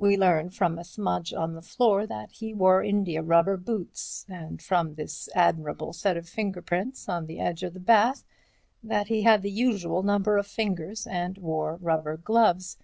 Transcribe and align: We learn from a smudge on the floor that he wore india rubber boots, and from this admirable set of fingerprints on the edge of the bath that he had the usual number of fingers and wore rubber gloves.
We 0.00 0.16
learn 0.16 0.50
from 0.50 0.80
a 0.80 0.84
smudge 0.84 1.32
on 1.32 1.54
the 1.54 1.62
floor 1.62 2.04
that 2.04 2.32
he 2.32 2.52
wore 2.52 2.82
india 2.82 3.22
rubber 3.22 3.56
boots, 3.56 4.26
and 4.28 4.60
from 4.60 4.96
this 4.96 5.28
admirable 5.32 5.92
set 5.92 6.16
of 6.16 6.28
fingerprints 6.28 7.08
on 7.08 7.26
the 7.26 7.38
edge 7.38 7.62
of 7.62 7.74
the 7.74 7.78
bath 7.78 8.24
that 8.82 9.06
he 9.06 9.22
had 9.22 9.42
the 9.42 9.48
usual 9.52 10.02
number 10.02 10.36
of 10.38 10.48
fingers 10.48 11.06
and 11.06 11.38
wore 11.38 11.76
rubber 11.76 12.16
gloves. 12.16 12.78